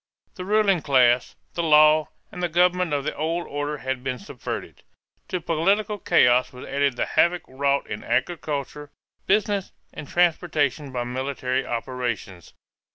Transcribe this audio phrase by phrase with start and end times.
[0.33, 4.81] The ruling class, the law, and the government of the old order had been subverted.
[5.27, 8.89] To political chaos was added the havoc wrought in agriculture,
[9.27, 12.53] business, and transportation by military operations.